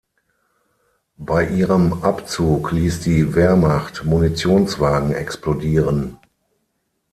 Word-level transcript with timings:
Bei 1.19 1.47
ihrem 1.47 2.01
Abzug 2.01 2.71
ließ 2.71 3.01
die 3.01 3.35
Wehrmacht 3.35 4.03
Munitionswagen 4.03 5.11
explodieren. 5.13 6.17